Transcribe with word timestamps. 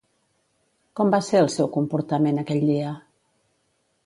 Com 0.99 1.13
va 1.15 1.19
ser 1.27 1.41
el 1.43 1.51
seu 1.57 1.69
comportament 1.77 2.43
aquell 2.45 2.67
dia? 2.71 2.97